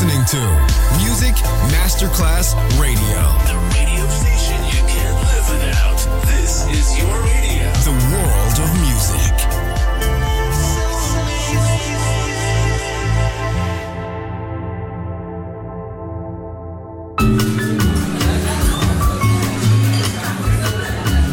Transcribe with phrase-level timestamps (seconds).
[0.00, 0.38] listening to
[1.02, 1.34] Music
[1.72, 3.20] Masterclass Radio.
[3.46, 5.98] The radio station you can't live without.
[6.24, 7.66] This is your radio.
[7.82, 9.34] The world of music.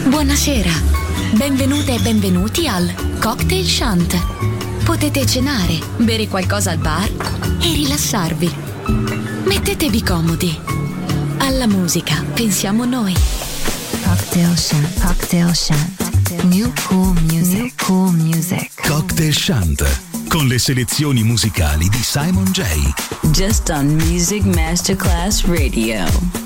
[0.09, 0.71] Buonasera,
[1.33, 4.54] benvenute e benvenuti al Cocktail Chant.
[4.85, 7.09] Potete cenare, bere qualcosa al bar
[7.59, 8.53] e rilassarvi.
[9.45, 10.57] Mettetevi comodi.
[11.39, 13.13] Alla musica pensiamo noi.
[14.03, 15.01] Cocktail Shant.
[15.01, 16.43] Cocktail Shant.
[16.43, 17.55] New cool music.
[17.57, 18.87] New cool music.
[18.87, 22.61] Cocktail Shant con le selezioni musicali di Simon J.
[23.31, 26.44] Just on Music Masterclass Radio.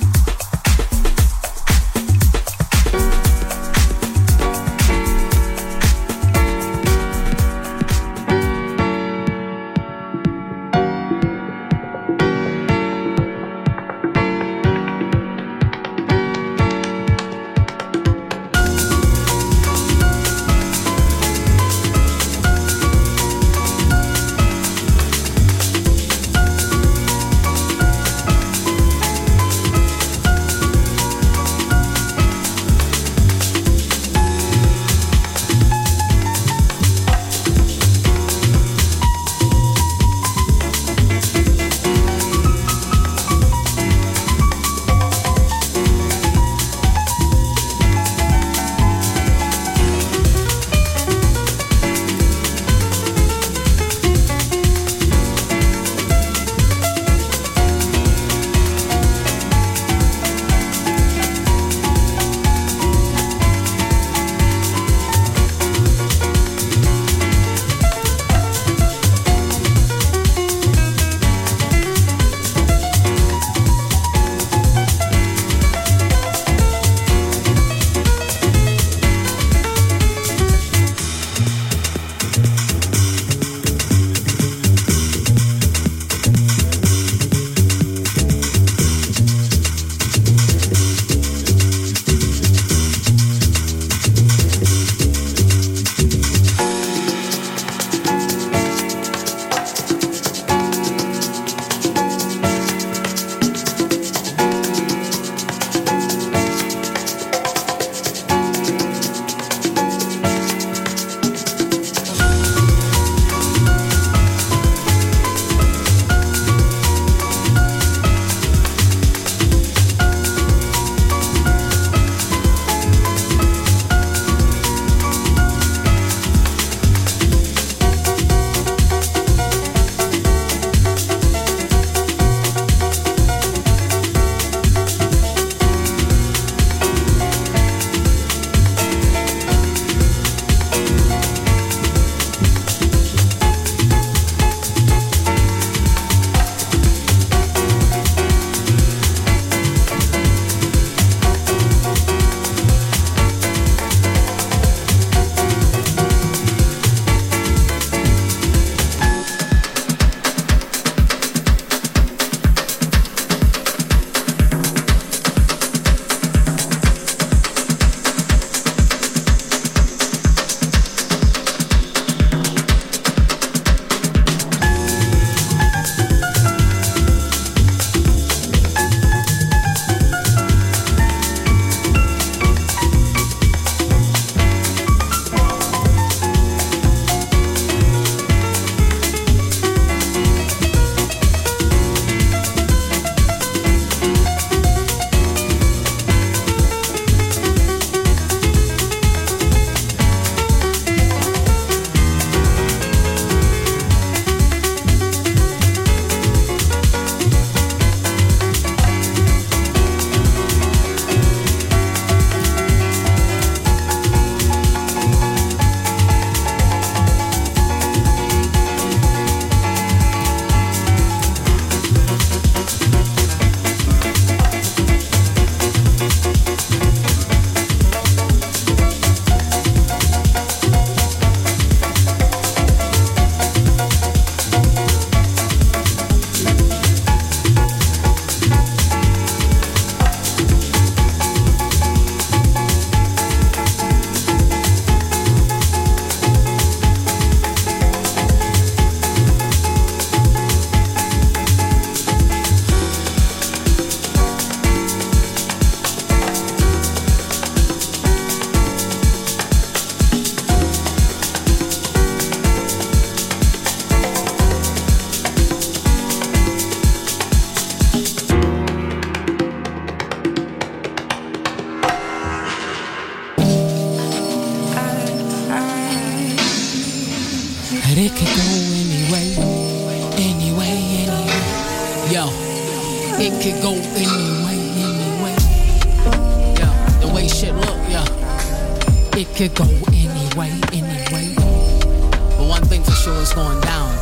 [289.19, 291.35] It could go anyway, anyway.
[291.35, 293.93] But one thing for sure is going down,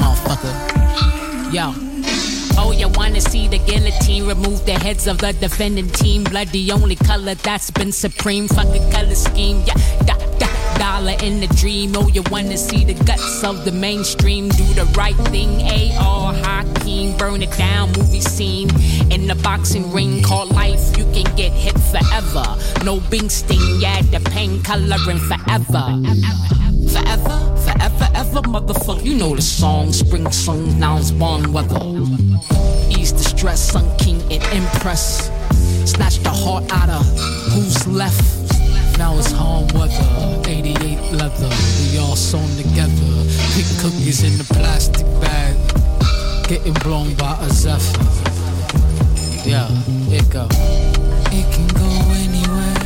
[0.00, 1.52] motherfucker.
[1.52, 1.74] Yo.
[2.56, 6.24] Oh, you wanna see the guillotine remove the heads of the defending team?
[6.24, 8.48] Blood, the only color that's been supreme.
[8.48, 10.21] Fuck a color scheme, yeah.
[10.82, 11.92] Dollar in the dream.
[11.94, 14.48] Oh, you wanna see the guts of the mainstream?
[14.48, 16.32] Do the right thing, A.R.
[16.34, 17.16] Hakeem.
[17.16, 18.68] Burn it down, movie scene.
[19.12, 22.44] In the boxing ring called life, you can get hit forever.
[22.84, 25.84] No bing sting, yeah, the pain coloring forever.
[26.94, 29.04] Forever, forever, ever, motherfucker.
[29.04, 31.78] You know the song, spring song, now it's born weather.
[32.90, 35.30] Ease the stress, sun king and impress.
[35.84, 37.06] Snatch the heart out of
[37.52, 38.61] who's left.
[39.02, 41.50] Now it's home weather, 88 leather.
[41.90, 43.26] We all sewn together.
[43.52, 45.56] Pick cookies in the plastic bag.
[46.46, 47.98] Getting blown by a zephyr.
[49.44, 49.66] Yeah,
[50.06, 50.52] it goes.
[51.32, 51.88] It can go.
[52.14, 52.78] Anywhere.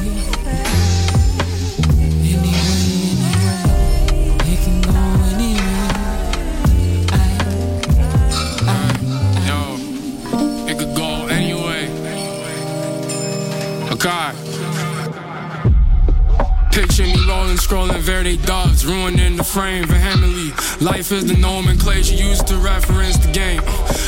[9.46, 9.76] Yo,
[10.66, 11.82] it can go anyway.
[13.84, 14.45] Anyway,
[16.76, 17.15] Picture me
[17.46, 20.50] rolling, scrolling Verde doves, ruining the frame vehemently.
[20.84, 23.62] Life is the nomenclature used to reference the game.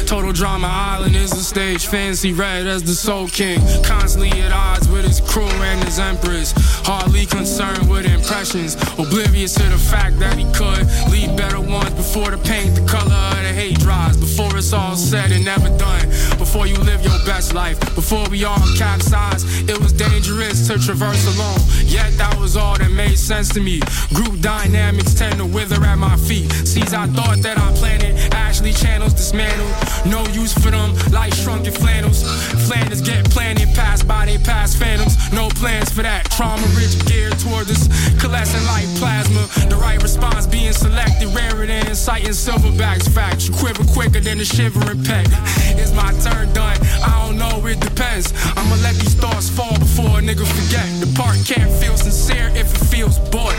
[0.06, 3.61] Total drama island is the stage, fancy red as the soul king.
[3.85, 6.52] Constantly at odds with his crew and his empress.
[6.85, 12.31] Hardly concerned with impressions, oblivious to the fact that he could leave better ones before
[12.31, 14.17] the paint, the color of the hate dries.
[14.17, 16.08] Before it's all said and never done.
[16.38, 21.25] Before you live your best life, before we all capsize, it was dangerous to traverse
[21.37, 21.61] alone.
[21.85, 23.79] Yet that was all that made sense to me.
[24.15, 26.51] Group dynamics tend to wither at my feet.
[26.65, 29.71] Seeds I thought that I planted, actually channels dismantled.
[30.07, 32.23] No use for them, like shrunken flannels.
[32.67, 35.15] Flanders get planted, passed by they past phantoms.
[35.31, 36.25] No plans for that.
[36.31, 37.85] Trauma rich geared toward this.
[38.19, 39.45] Coalescing like plasma.
[39.69, 43.13] The right response being selected, rarer than inciting silverbacks.
[43.13, 45.29] Facts, you quiver quicker than a shivering peg.
[45.77, 46.79] Is my turn done?
[47.05, 48.33] I don't know, it depends.
[48.57, 50.89] I'ma let these thoughts fall before a nigga forget.
[51.05, 53.56] The part can't feel sincere if it feels bored.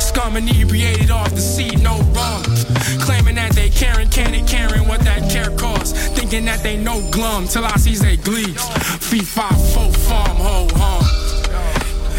[0.00, 2.42] Scum inebriated off the seat, no wrong.
[3.00, 5.92] Claiming that they caring, can it caring what that care costs.
[6.08, 8.60] Thinking that they no glum till I sees they glees.
[9.00, 11.04] Fee five four farm ho hum.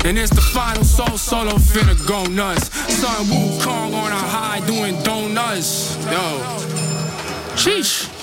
[0.06, 2.70] And it's the final soul solo finna go nuts.
[2.94, 5.96] Son Wu Kong on a high doing donuts.
[6.06, 6.42] Yo.
[7.56, 8.23] Sheesh.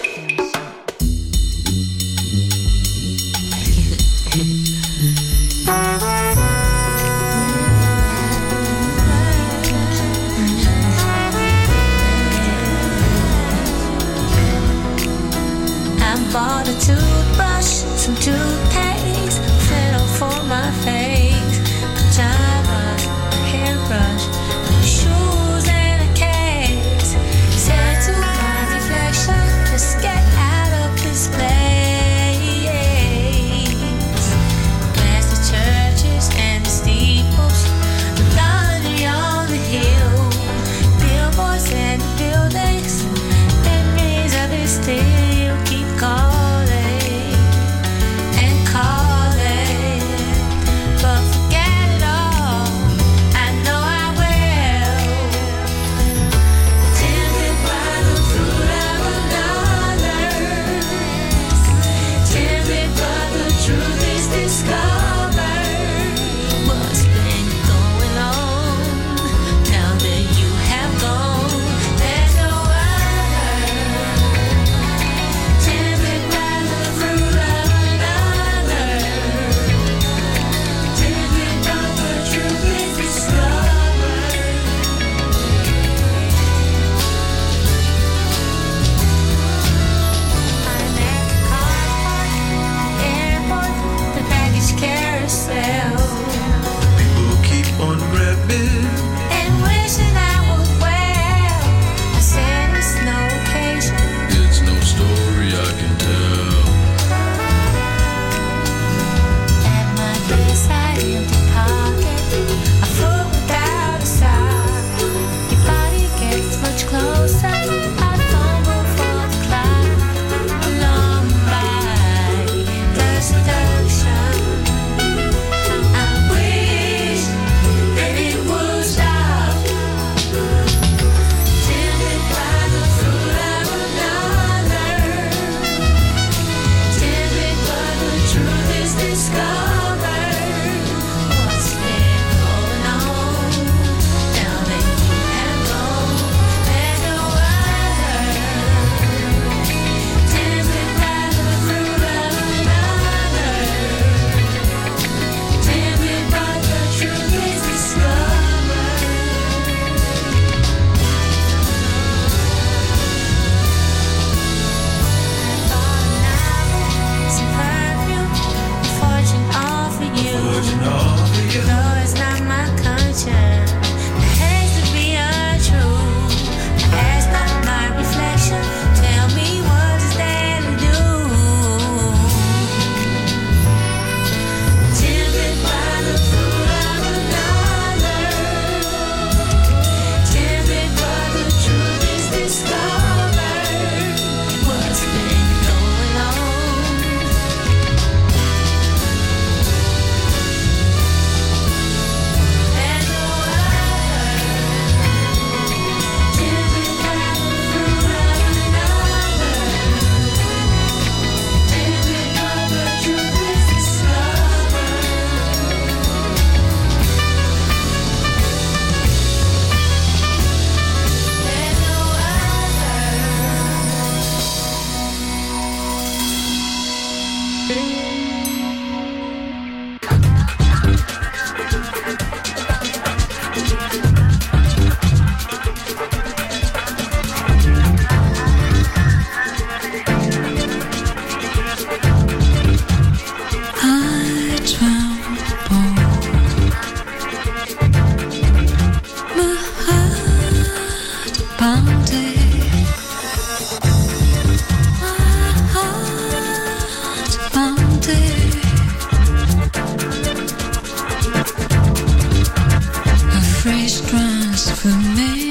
[264.81, 265.41] Transformation.
[265.41, 265.50] And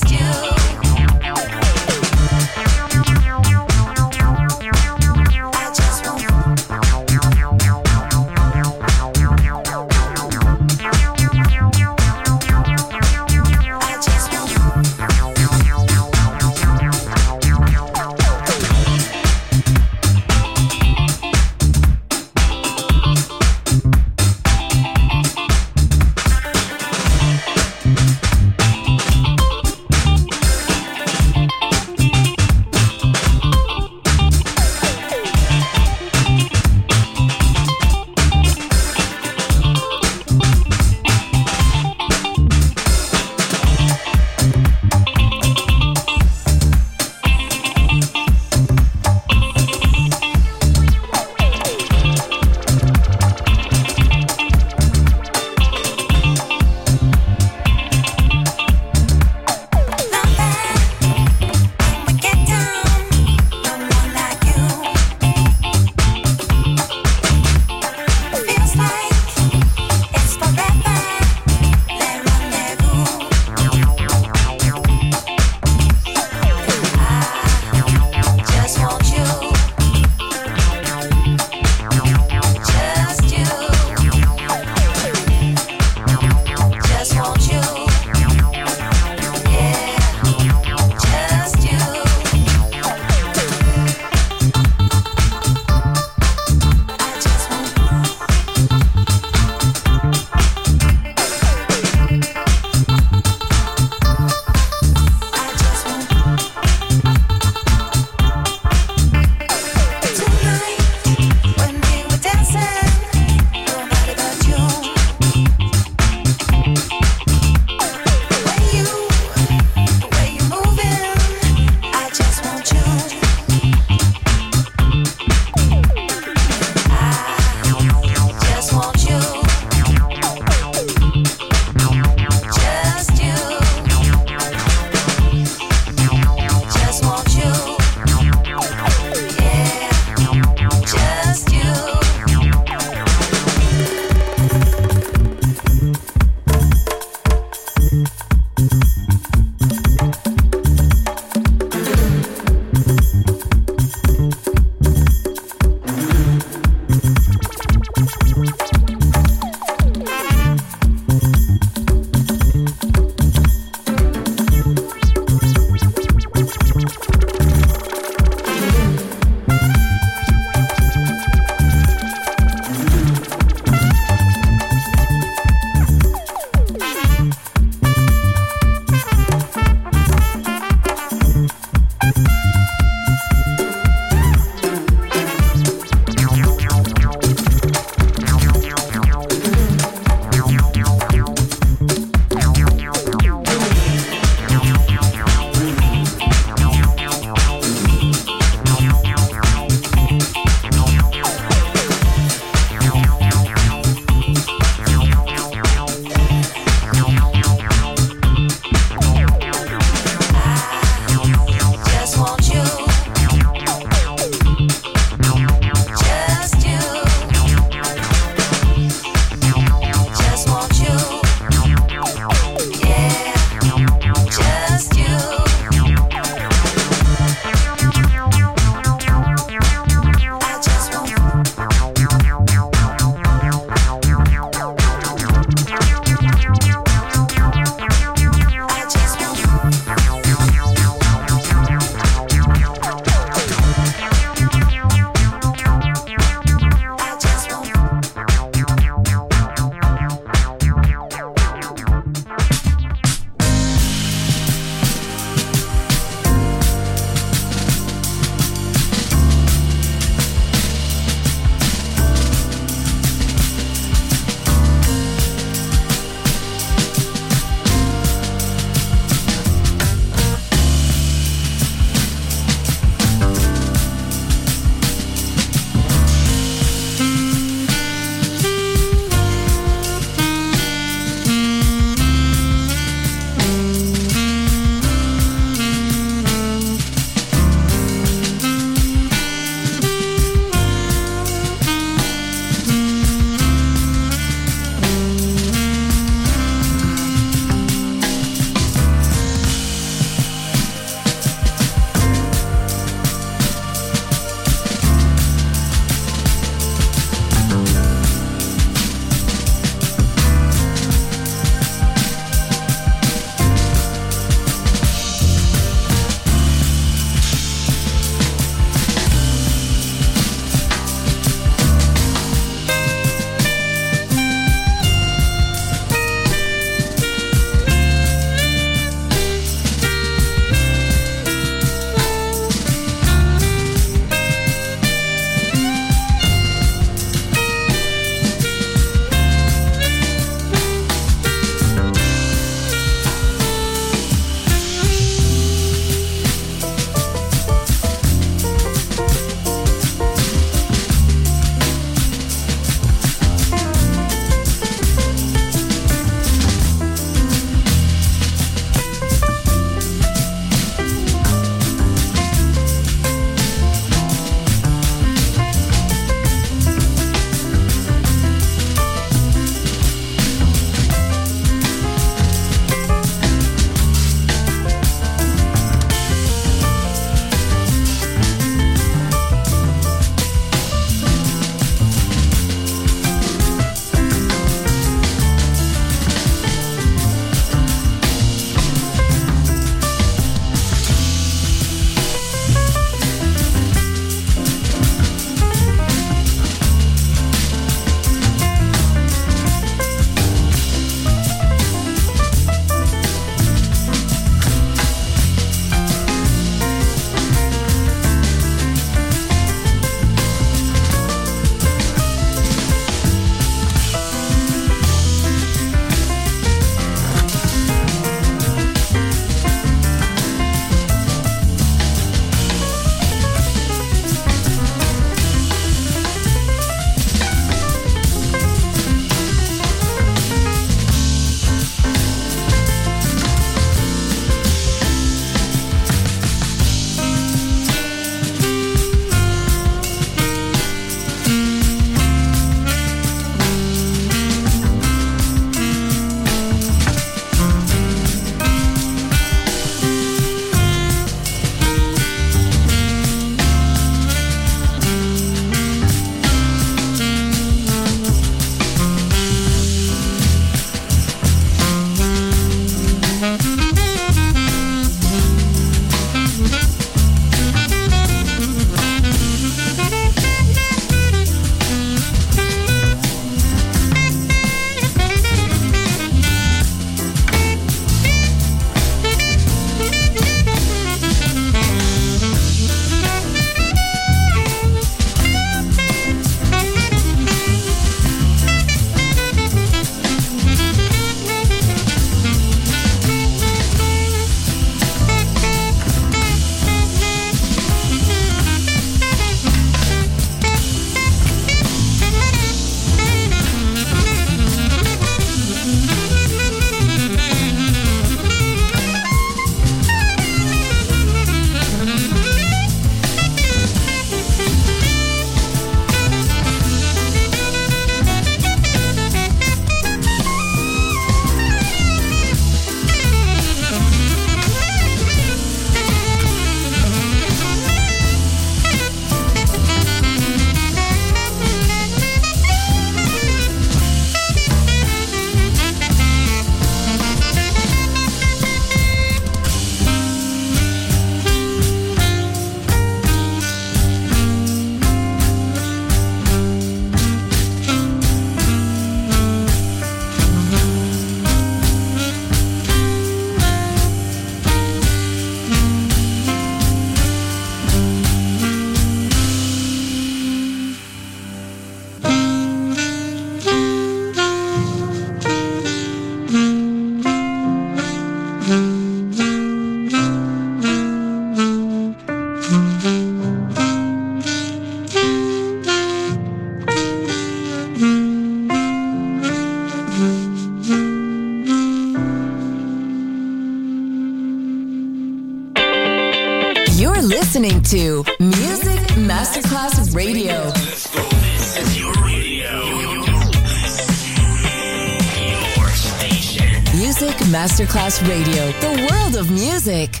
[598.06, 598.50] Radio.
[598.60, 600.00] The world of music.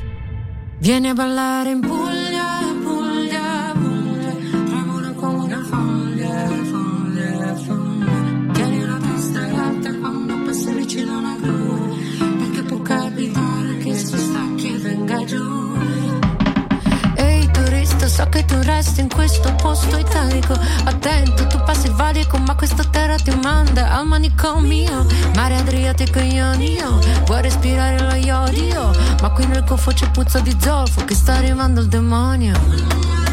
[0.78, 8.52] Vieni a ballare in Puglia, Puglia, Puglia, tremula come una foglia, foglia, foglia.
[8.52, 11.96] Tieni la testa alta quando passi vicino a una gru,
[12.38, 15.78] perché può capitare che si stacchi e venga giù.
[17.16, 22.38] Ehi turista, so che tu resti in questo posto italico Attento, tu passi il valico
[22.38, 22.89] ma terra
[23.22, 28.90] ti manda al manicomio Mare Adriatico ionio, vuoi respirare lo iodio?
[29.20, 33.29] Ma qui nel goffo c'è puzza di zolfo che sta arrivando il demonio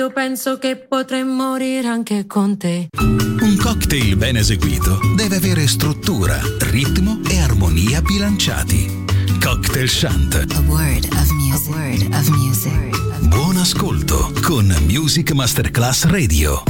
[0.00, 6.40] Subito penso che potrei morire anche con te Un cocktail ben eseguito deve avere struttura,
[6.70, 9.04] ritmo e armonia bilanciati.
[9.42, 10.34] Cocktail Shant.
[10.34, 11.70] A word of music.
[11.70, 13.28] A word of music.
[13.28, 16.69] Buon ascolto con Music Masterclass Radio.